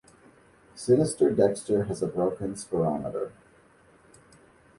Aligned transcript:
Sinister 0.73 1.29
Dexter 1.29 1.83
has 1.83 2.01
a 2.01 2.07
broken 2.07 2.55
spirometer. 2.55 3.29